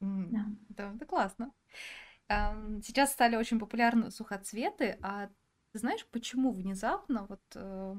[0.00, 0.46] Mm, да.
[0.70, 1.52] да, это классно.
[2.28, 5.28] Сейчас стали очень популярны сухоцветы, а
[5.76, 7.96] ты знаешь, почему внезапно вот э,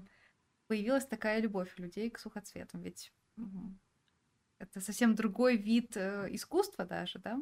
[0.66, 2.82] появилась такая любовь у людей к сухоцветам?
[2.82, 3.14] Ведь
[4.58, 7.40] это совсем другой вид э, искусства даже, да?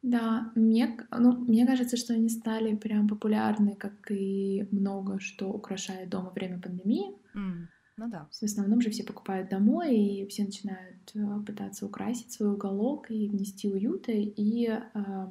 [0.00, 6.08] Да, мне, ну, мне кажется, что они стали прям популярны, как и много что украшает
[6.08, 7.14] дом во время пандемии.
[7.34, 7.66] Mm,
[7.98, 8.26] ну да.
[8.32, 13.28] В основном же все покупают домой, и все начинают э, пытаться украсить свой уголок и
[13.28, 14.12] внести уюта.
[14.12, 15.28] И э,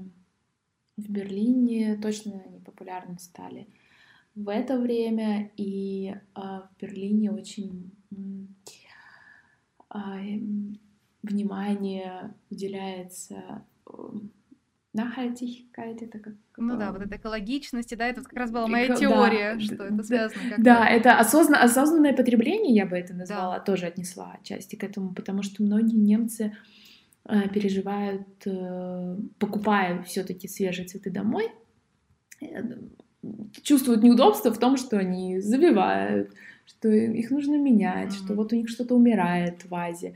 [0.98, 3.68] в Берлине точно они популярны стали
[4.36, 7.92] в это время, и э, в Берлине очень
[9.94, 10.40] э,
[11.24, 13.66] внимание уделяется
[14.94, 16.34] Nachhaltigkeit, это как...
[16.58, 20.04] Ну да, вот эта экологичность, да, это как раз была моя теория, да, что это
[20.04, 20.64] связано как-то.
[20.64, 21.62] Да, это осозна...
[21.62, 23.64] осознанное потребление, я бы это назвала, да.
[23.64, 26.52] тоже отнесла отчасти к этому, потому что многие немцы э,
[27.26, 31.50] переживают, э, покупая все таки свежие цветы домой,
[32.42, 32.46] э,
[33.64, 36.32] чувствуют неудобство в том, что они завивают,
[36.66, 38.26] что их нужно менять, mm-hmm.
[38.26, 40.14] что вот у них что-то умирает в вазе.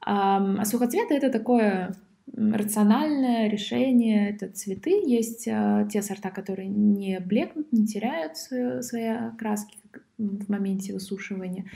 [0.00, 1.94] А, а сухоцветы— это такое
[2.32, 5.02] рациональное решение— это цветы.
[5.06, 9.78] Есть э, те сорта, которые не блекнут, не теряют свои окраски
[10.18, 11.66] в моменте высушивания.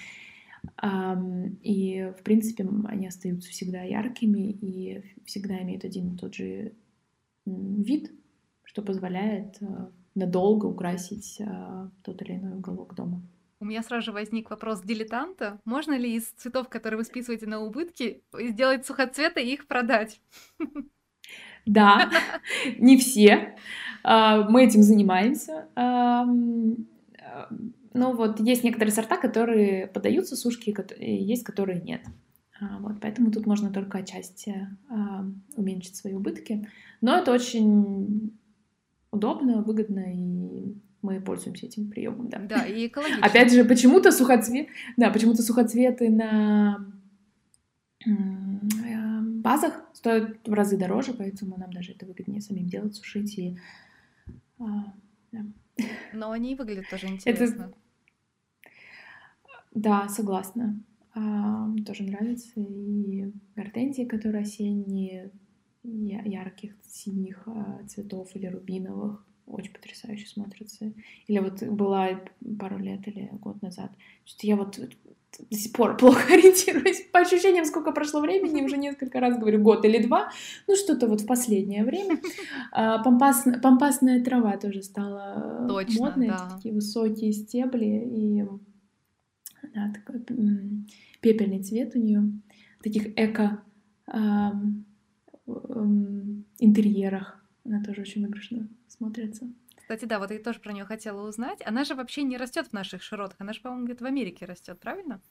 [1.62, 6.72] И, в принципе, они остаются всегда яркими и всегда имеют один и тот же
[7.46, 8.12] вид,
[8.64, 9.66] что позволяет э,
[10.14, 13.22] надолго украсить э, тот или иной уголок дома.
[13.61, 15.59] У меня сразу же возник вопрос дилетанта.
[15.64, 20.20] Можно ли из цветов, которые вы списываете на убытки, сделать сухоцветы и их продать?
[21.66, 22.11] Да,
[22.78, 23.57] не все.
[24.04, 25.68] А, мы этим занимаемся.
[27.94, 32.02] Ну вот, есть некоторые сорта, которые подаются сушки, есть, которые нет.
[32.60, 34.68] А, вот, поэтому тут можно только отчасти
[35.56, 36.68] уменьшить свои убытки.
[37.00, 38.32] Но это очень
[39.10, 42.38] удобно, выгодно и мы пользуемся этим приемом, да.
[42.38, 43.24] Да, и экологично.
[43.24, 46.84] Опять же, почему-то сухоцвет, да, почему-то сухоцветы на
[48.04, 48.10] э,
[49.20, 53.56] базах стоят в разы дороже, поэтому нам даже это выгоднее самим делать, сушить и
[54.58, 54.92] а,
[55.30, 55.44] да.
[56.12, 57.44] Но они выглядят тоже интересно.
[57.44, 57.74] Это...
[59.74, 60.82] Да, согласна.
[61.14, 62.50] А, тоже нравится.
[62.56, 65.30] И гортензии, которые осенние,
[65.82, 70.92] ярких синих а, цветов или рубиновых очень потрясающе смотрится.
[71.26, 72.20] Или вот была
[72.58, 73.90] пару лет или год назад.
[74.24, 74.78] Что я вот
[75.38, 77.03] до сих пор плохо ориентируюсь.
[77.12, 80.31] По ощущениям, сколько прошло времени, уже несколько раз говорю, год или два.
[80.66, 82.20] Ну, что-то вот в последнее время.
[82.72, 86.29] А, помпас, помпасная трава тоже стала Точно, модной.
[86.29, 86.51] Да.
[86.57, 88.03] Такие высокие стебли.
[88.07, 88.42] И
[89.74, 90.22] а, такой
[91.20, 92.31] пепельный цвет у нее,
[92.83, 93.62] таких эко
[96.59, 97.44] интерьерах.
[97.64, 99.46] Она тоже очень выигрышно смотрится.
[99.88, 101.62] Кстати, да, вот я тоже про нее хотела узнать.
[101.64, 104.79] Она же вообще не растет в наших широтах, она же, по-моему, где-то в Америке растет,
[104.79, 105.22] правильно?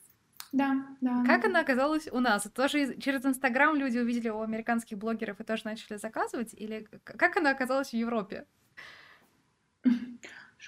[0.52, 1.24] Да, да.
[1.28, 2.50] Как она оказалась у нас?
[2.56, 6.56] тоже через Инстаграм люди увидели у американских блогеров и тоже начали заказывать?
[6.56, 8.48] Или как она оказалась в Европе?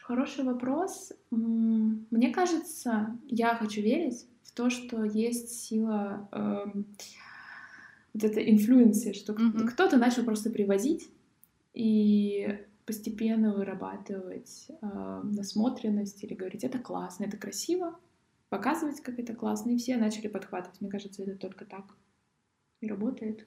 [0.04, 1.12] Хороший вопрос.
[1.32, 6.65] Мне кажется, я хочу верить в то, что есть сила э,
[8.13, 9.67] вот этой инфлюенции, что mm-hmm.
[9.69, 11.10] кто-то начал просто привозить
[11.73, 17.99] и постепенно вырабатывать э, насмотренность или говорить, это классно, это красиво,
[18.49, 20.82] показывать, как это классно, и все начали подхватывать.
[20.82, 21.86] Мне кажется, это только так
[22.82, 23.45] и работает.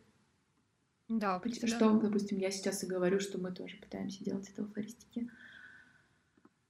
[1.09, 1.99] Да, что, да.
[1.99, 5.29] допустим, я сейчас и говорю, что мы тоже пытаемся делать это в флористике.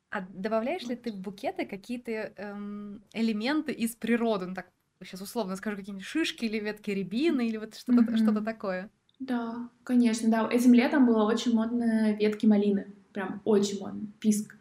[0.08, 4.46] А добавляешь ли ты в букеты какие-то эм, элементы из природы?
[4.46, 4.70] Ну, так
[5.02, 8.16] сейчас условно скажу, какие-нибудь шишки или ветки рябины или вот что-то mm-hmm.
[8.16, 8.88] что такое?
[9.22, 10.48] Да, конечно, да.
[10.50, 12.88] Этим летом было очень модно ветки малины.
[13.12, 14.06] Прям очень модно.
[14.18, 14.56] Писк.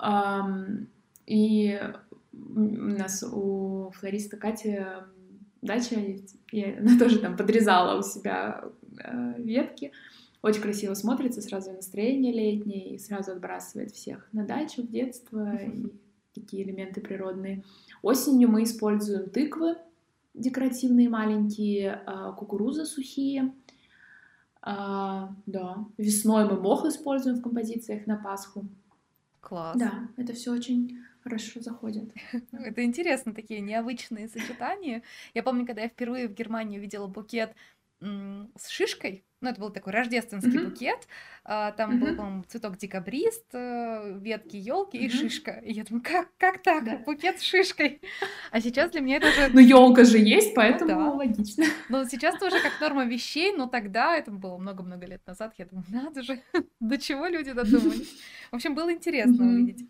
[0.00, 0.86] Um,
[1.26, 1.78] и
[2.32, 4.80] у нас у флориста Кати
[5.60, 8.64] дача есть, и она тоже там подрезала у себя
[8.98, 9.92] э, ветки.
[10.40, 15.92] Очень красиво смотрится, сразу настроение летнее, и сразу отбрасывает всех на дачу в детство, и
[16.34, 17.62] такие элементы природные.
[18.00, 19.76] Осенью мы используем тыквы
[20.34, 23.54] декоративные маленькие, э, кукуруза сухие.
[24.60, 28.68] А, да, весной мы мох используем в композициях на Пасху.
[29.40, 29.76] Класс.
[29.76, 32.12] Да, это все очень хорошо заходит.
[32.52, 35.02] Это интересно, такие необычные сочетания.
[35.34, 37.54] Я помню, когда я впервые в Германии увидела букет
[38.56, 40.70] с шишкой, ну, это был такой рождественский mm-hmm.
[40.70, 41.08] букет.
[41.44, 41.98] А, там mm-hmm.
[41.98, 45.06] был, по-моему, цветок декабрист, э, ветки елки mm-hmm.
[45.06, 45.50] и шишка.
[45.64, 46.84] И я думаю, как, как так?
[46.84, 46.98] Да.
[46.98, 48.00] Букет с шишкой.
[48.52, 49.48] А сейчас для меня это уже.
[49.52, 51.10] Ну, елка же есть, поэтому ну, да.
[51.12, 51.64] логично.
[51.88, 55.86] Ну, сейчас тоже как норма вещей, но тогда, это было много-много лет назад, я думаю,
[55.88, 56.40] надо же,
[56.80, 58.20] до чего люди додумались.
[58.52, 59.54] В общем, было интересно mm-hmm.
[59.54, 59.88] увидеть.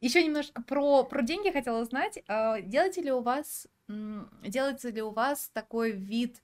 [0.00, 2.22] Еще немножко про, про деньги хотела узнать.
[2.28, 6.40] А, делаете ли у вас, делается ли у вас такой вид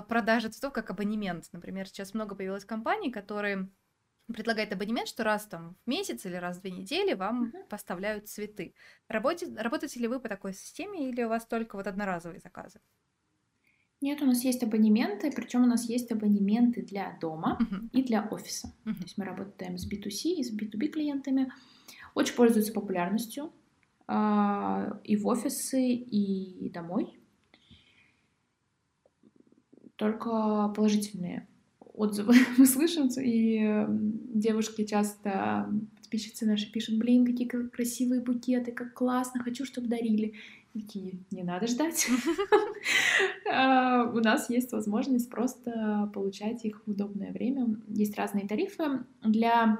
[0.00, 1.48] продажи цветов как абонемент?
[1.52, 3.68] Например, сейчас много появилось компаний, которые
[4.32, 7.68] предлагают абонемент, что раз там в месяц или раз в две недели вам uh-huh.
[7.68, 8.74] поставляют цветы.
[9.08, 12.80] Работаете, работаете ли вы по такой системе или у вас только вот одноразовые заказы?
[14.00, 17.90] Нет, у нас есть абонементы, причем у нас есть абонементы для дома uh-huh.
[17.92, 18.74] и для офиса.
[18.84, 18.94] Uh-huh.
[18.94, 21.52] То есть мы работаем с B2C и с B2B клиентами.
[22.14, 23.52] Очень пользуется популярностью
[24.08, 27.18] а, и в офисы, и домой.
[29.96, 31.46] Только положительные
[31.94, 33.86] отзывы мы слышим, и
[34.34, 40.34] девушки часто, подписчицы наши пишут, блин, какие красивые букеты, как классно, хочу, чтобы дарили.
[40.72, 42.06] Такие, не надо ждать.
[43.54, 47.76] А, у нас есть возможность просто получать их в удобное время.
[47.86, 49.04] Есть разные тарифы.
[49.22, 49.78] Для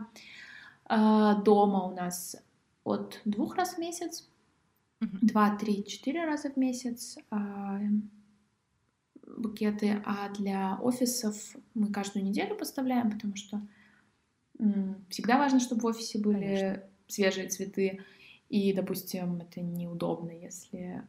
[0.85, 2.37] а, дома у нас
[2.85, 4.29] от двух раз в месяц,
[5.01, 7.81] два, три, четыре раза в месяц а,
[9.37, 11.37] букеты, а для офисов
[11.75, 13.61] мы каждую неделю поставляем, потому что
[15.09, 16.83] всегда важно, чтобы в офисе были Конечно.
[17.09, 18.01] свежие цветы.
[18.49, 21.03] И, допустим, это неудобно, если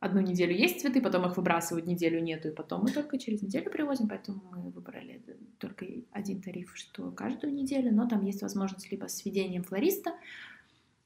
[0.00, 3.70] одну неделю есть цветы, потом их выбрасывают, неделю нету, и потом мы только через неделю
[3.70, 5.22] привозим, поэтому мы выбрали
[5.58, 10.14] только один тариф, что каждую неделю, но там есть возможность либо с введением флориста,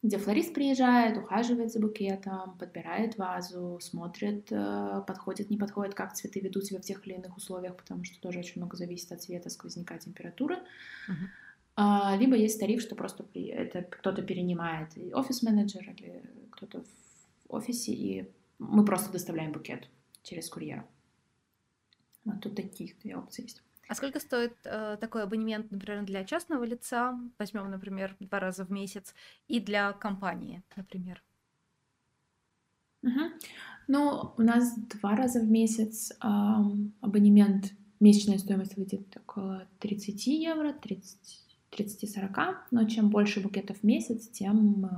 [0.03, 6.41] где флорист приезжает, ухаживает за букетом, подбирает вазу, смотрит, э, подходит, не подходит, как цветы
[6.41, 9.51] ведут себя в тех или иных условиях, потому что тоже очень много зависит от цвета,
[9.51, 10.59] сквозняка, температуры.
[11.09, 12.19] Uh-huh.
[12.19, 18.85] Либо есть тариф, что просто это кто-то перенимает, офис-менеджер или кто-то в офисе, и мы
[18.85, 19.89] просто доставляем букет
[20.23, 20.87] через курьера.
[22.25, 23.63] Вот тут такие две опции есть.
[23.91, 27.19] А сколько стоит э, такой абонемент, например, для частного лица?
[27.41, 29.17] Возьмем, например, два раза в месяц,
[29.49, 31.21] и для компании, например.
[33.03, 33.21] Угу.
[33.89, 36.17] Ну, у нас два раза в месяц э,
[37.01, 40.73] абонемент, месячная стоимость выйдет около 30 евро,
[41.73, 44.89] 30-40, но чем больше букетов в месяц, тем э,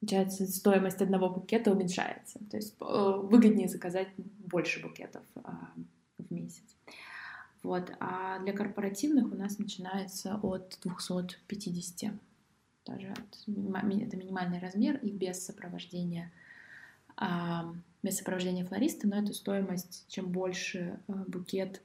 [0.00, 2.38] получается, стоимость одного букета уменьшается.
[2.50, 5.71] То есть э, выгоднее заказать больше букетов а.
[7.62, 7.92] Вот.
[8.00, 12.12] А для корпоративных у нас начинается от 250.
[12.84, 16.32] Даже это минимальный размер и без сопровождения
[17.16, 21.82] а, без сопровождения флориста, но это стоимость, чем больше э, букет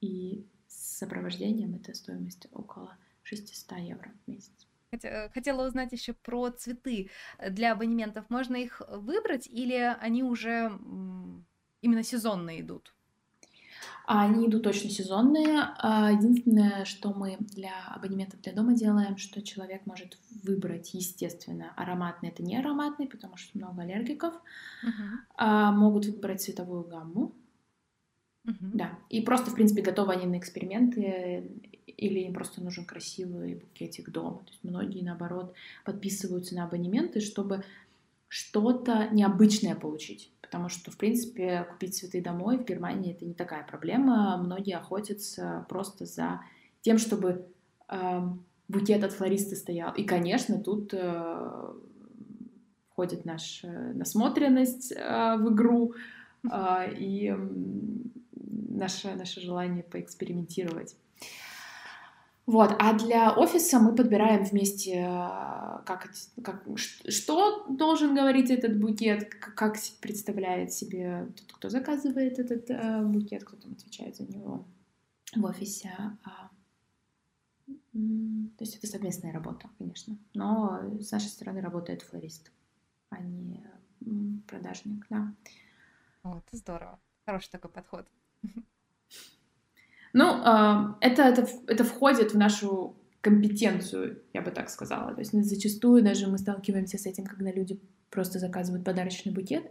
[0.00, 4.66] и с сопровождением, это стоимость около 600 евро в месяц.
[5.32, 7.10] хотела узнать еще про цветы
[7.50, 8.28] для абонементов.
[8.30, 10.72] Можно их выбрать или они уже
[11.82, 12.93] именно сезонные идут?
[14.06, 15.60] А они идут точно сезонные.
[15.78, 22.28] А единственное, что мы для абонементов для дома делаем, что человек может выбрать, естественно, ароматный
[22.28, 24.34] это не ароматный, потому что много аллергиков.
[24.84, 25.72] Uh-huh.
[25.72, 27.32] Могут выбрать цветовую гамму.
[28.46, 28.70] Uh-huh.
[28.74, 28.98] Да.
[29.08, 31.50] И просто, в принципе, готовы они на эксперименты,
[31.86, 34.38] или им просто нужен красивый букетик дома.
[34.38, 35.54] То есть многие, наоборот,
[35.84, 37.64] подписываются на абонементы, чтобы
[38.28, 43.66] что-то необычное получить потому что, в принципе, купить цветы домой в Германии это не такая
[43.66, 44.36] проблема.
[44.36, 46.42] Многие охотятся просто за
[46.80, 47.44] тем, чтобы
[47.88, 48.20] э,
[48.68, 49.92] букет от флориста стоял.
[49.94, 51.72] И, конечно, тут э,
[52.88, 55.94] входит наша насмотренность э, в игру
[56.48, 57.34] э, и
[58.36, 60.94] наше, наше желание поэкспериментировать.
[62.46, 69.34] Вот, а для офиса мы подбираем вместе, э, как, как, что должен говорить этот букет,
[69.34, 74.66] как представляет себе тот, кто заказывает этот э, букет, кто там отвечает за него
[75.34, 75.90] в офисе.
[76.22, 76.50] А,
[77.66, 80.18] то есть это совместная работа, конечно.
[80.34, 82.52] Но с нашей стороны работает флорист,
[83.08, 83.64] а не
[84.46, 85.32] продажник, да.
[86.22, 87.00] Вот, здорово.
[87.24, 88.06] Хороший такой подход.
[90.14, 95.12] Ну, а, это, это, это входит в нашу компетенцию, я бы так сказала.
[95.12, 99.64] То есть зачастую даже мы сталкиваемся с этим, когда люди просто заказывают подарочный букет,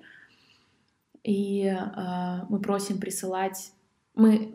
[1.24, 3.72] и э, мы просим присылать...
[4.16, 4.54] Мы,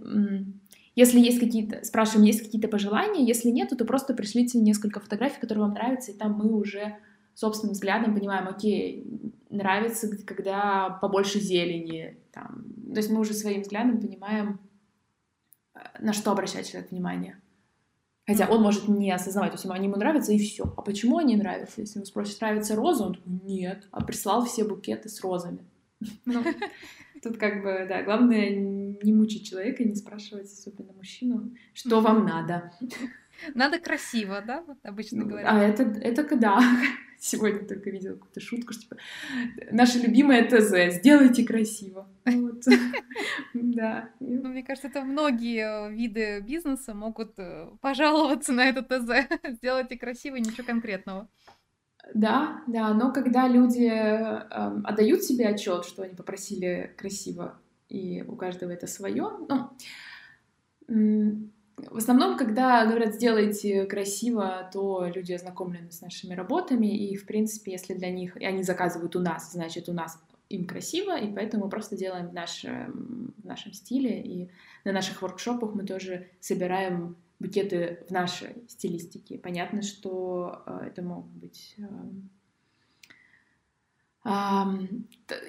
[0.94, 1.82] если есть какие-то...
[1.84, 6.16] Спрашиваем, есть какие-то пожелания, если нет, то просто пришлите несколько фотографий, которые вам нравятся, и
[6.16, 6.98] там мы уже
[7.34, 9.06] собственным взглядом понимаем, окей,
[9.48, 12.18] нравится, когда побольше зелени.
[12.32, 12.64] Там.
[12.92, 14.58] То есть мы уже своим взглядом понимаем,
[15.98, 17.40] на что обращает человек внимание.
[18.26, 20.64] Хотя он может не осознавать, то есть они ему нравятся и все.
[20.76, 21.80] А почему они нравятся?
[21.80, 25.64] Если его спросят, нравится роза, он такой, нет, а прислал все букеты с розами.
[26.26, 26.44] Ну,
[27.22, 32.72] тут как бы, да, главное не мучить человека, не спрашивать, особенно мужчину, что вам надо.
[33.54, 35.50] Надо красиво, да, вот обычно ну, говорят.
[35.50, 36.60] А это, это да.
[37.18, 38.96] Сегодня только видела какую-то шутку, что типа,
[39.70, 42.08] наша любимая ТЗ, сделайте красиво.
[42.24, 42.64] Вот.
[43.54, 44.10] Да.
[44.20, 49.28] Ну, мне кажется, это многие виды бизнеса могут э, пожаловаться на это ТЗ.
[49.56, 51.28] Сделайте красиво, ничего конкретного.
[52.14, 54.38] Да, да, но когда люди э,
[54.84, 57.58] отдают себе отчет, что они попросили красиво,
[57.88, 59.70] и у каждого это свое, ну,
[61.90, 67.72] в основном, когда говорят «сделайте красиво», то люди ознакомлены с нашими работами, и, в принципе,
[67.72, 71.64] если для них, и они заказывают у нас, значит, у нас им красиво, и поэтому
[71.64, 74.50] мы просто делаем в, нашем, в нашем стиле, и
[74.84, 79.38] на наших воркшопах мы тоже собираем букеты в нашей стилистике.
[79.38, 81.82] Понятно, что э, это могут быть э,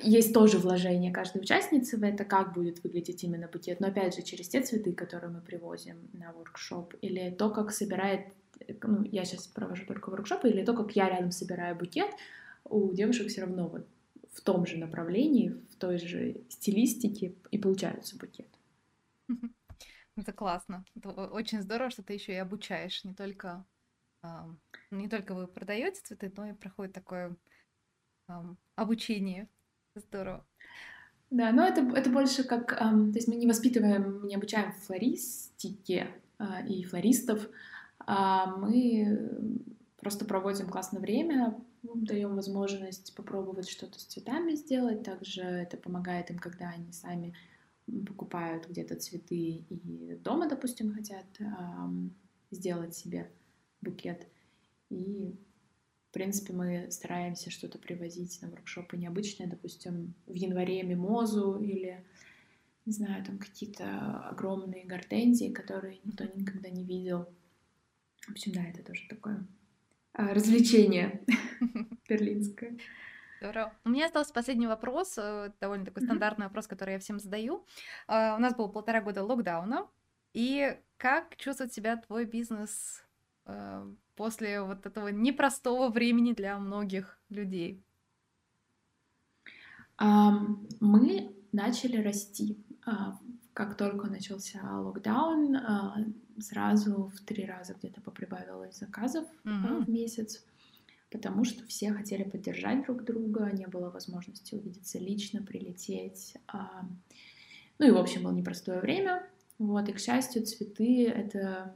[0.01, 4.21] есть тоже вложение каждой участницы в это, как будет выглядеть именно букет, но опять же
[4.21, 8.27] через те цветы, которые мы привозим на воркшоп, или то, как собирает,
[8.83, 12.11] ну, я сейчас провожу только воркшопы, или то, как я рядом собираю букет,
[12.63, 13.87] у девушек все равно вот
[14.31, 18.57] в том же направлении, в той же стилистике и получаются букеты.
[20.15, 20.85] Это классно.
[20.95, 23.03] Это очень здорово, что ты еще и обучаешь.
[23.03, 23.65] Не только,
[24.91, 27.35] не только вы продаете цветы, но и проходит такое
[28.75, 29.47] обучение.
[29.95, 30.45] Здорово.
[31.29, 32.77] Да, но это, это больше как...
[32.77, 36.07] То есть мы не воспитываем, не обучаем флористике
[36.39, 37.47] э, и флористов,
[37.99, 39.59] а мы
[39.97, 45.03] просто проводим классное время, даем возможность попробовать что-то с цветами сделать.
[45.03, 47.35] Также это помогает им, когда они сами
[48.07, 51.25] покупают где-то цветы и дома, допустим, хотят
[52.51, 53.31] сделать себе
[53.81, 54.27] букет.
[54.89, 55.35] И
[56.09, 62.03] в принципе, мы стараемся что-то привозить на воркшопы необычные, допустим, в январе мимозу или,
[62.85, 67.29] не знаю, там какие-то огромные гортензии, которые никто никогда не видел.
[68.21, 69.45] В общем, да, это тоже такое
[70.13, 71.23] а, развлечение
[72.09, 72.75] берлинское.
[73.39, 73.71] Здорово.
[73.85, 77.67] У меня остался последний вопрос, э, довольно такой стандартный вопрос, который я всем задаю.
[78.07, 79.87] А, у нас было полтора года локдауна,
[80.33, 83.03] и как чувствует себя твой бизнес
[83.45, 87.81] э, после вот этого непростого времени для многих людей?
[89.97, 92.57] Мы начали расти.
[92.85, 93.17] А,
[93.53, 95.95] как только начался локдаун, а,
[96.37, 99.85] сразу в три раза где-то поприбавилось заказов mm-hmm.
[99.85, 100.45] в месяц,
[101.09, 106.35] потому что все хотели поддержать друг друга, не было возможности увидеться лично, прилететь.
[107.79, 109.25] Ну и, в общем, было непростое время.
[109.59, 111.73] Вот, и, к счастью, цветы— это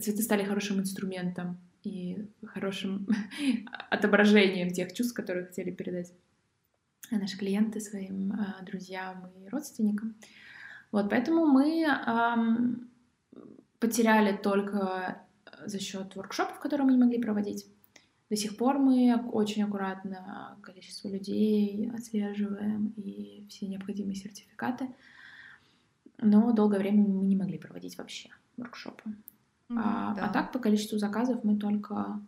[0.00, 3.08] цветы стали хорошим инструментом и хорошим
[3.90, 6.12] отображением тех чувств, которые хотели передать
[7.10, 10.14] наши клиенты своим э, друзьям и родственникам.
[10.92, 12.90] Вот, поэтому мы эм,
[13.78, 15.22] потеряли только
[15.64, 17.66] за счет воркшопов, которые мы не могли проводить.
[18.30, 24.88] До сих пор мы очень аккуратно количество людей отслеживаем и все необходимые сертификаты,
[26.18, 29.14] но долгое время мы не могли проводить вообще воркшопы.
[29.72, 30.26] Mm-hmm, а, да.
[30.26, 32.20] а так по количеству заказов мы только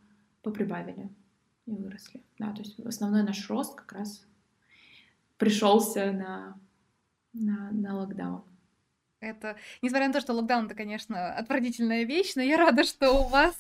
[0.43, 1.11] поприбавили
[1.67, 2.23] и выросли.
[2.39, 4.27] Да, то есть основной наш рост как раз
[5.37, 6.59] пришелся на,
[7.33, 8.45] на, на локдаун.
[9.21, 13.29] Это, несмотря на то, что локдаун это, конечно, отвратительная вещь, но я рада, что у
[13.29, 13.55] вас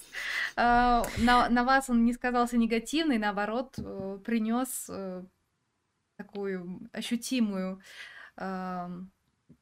[0.56, 5.24] э, на, на вас он не сказался негативный, наоборот, э, принес э,
[6.16, 7.80] такую ощутимую
[8.36, 8.88] э,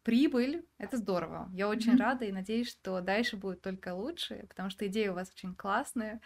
[0.02, 0.66] прибыль.
[0.78, 1.48] Это здорово.
[1.52, 2.02] Я очень mm-hmm.
[2.02, 6.20] рада и надеюсь, что дальше будет только лучше, потому что идея у вас очень классная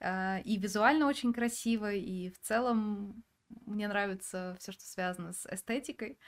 [0.00, 3.24] и визуально очень красиво, и в целом
[3.66, 6.18] мне нравится все, что связано с эстетикой.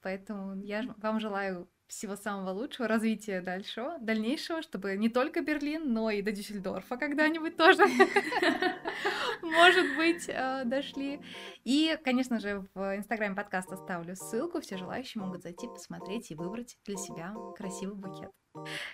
[0.00, 6.10] Поэтому я вам желаю всего самого лучшего, развития дальше, дальнейшего, чтобы не только Берлин, но
[6.10, 7.84] и до Дюссельдорфа когда-нибудь тоже,
[9.42, 11.20] может быть, э, дошли.
[11.64, 16.78] И, конечно же, в инстаграме подкаста оставлю ссылку, все желающие могут зайти, посмотреть и выбрать
[16.84, 18.30] для себя красивый букет.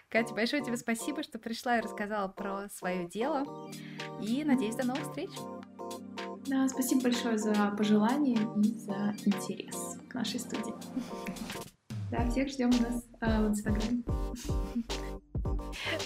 [0.09, 3.71] Катя, большое тебе спасибо, что пришла и рассказала про свое дело.
[4.21, 5.31] И надеюсь, до новых встреч.
[6.47, 10.75] Да, спасибо большое за пожелания и за интерес к нашей студии.
[12.13, 14.03] Да, всех ждем у нас э, в Инстаграме.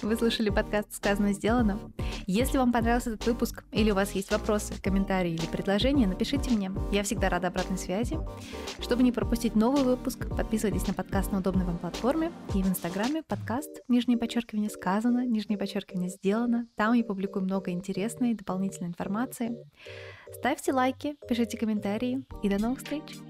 [0.01, 1.79] Вы слушали подкаст «Сказано, сделано».
[2.27, 6.71] Если вам понравился этот выпуск, или у вас есть вопросы, комментарии или предложения, напишите мне.
[6.93, 8.17] Я всегда рада обратной связи.
[8.79, 13.21] Чтобы не пропустить новый выпуск, подписывайтесь на подкаст на удобной вам платформе и в Инстаграме
[13.23, 16.69] подкаст «Нижнее подчеркивание сказано», «Нижнее подчеркивание сделано».
[16.77, 19.57] Там я публикую много интересной дополнительной информации.
[20.31, 23.26] Ставьте лайки, пишите комментарии и до новых встреч!